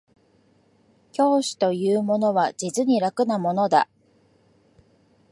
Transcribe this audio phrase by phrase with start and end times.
[1.11, 3.87] 教師というものは実に楽なものだ